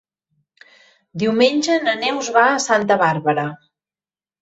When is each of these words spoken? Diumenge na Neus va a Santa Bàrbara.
Diumenge 1.25 1.77
na 1.85 1.95
Neus 2.01 2.35
va 2.41 2.49
a 2.57 2.59
Santa 2.67 3.01
Bàrbara. 3.07 3.49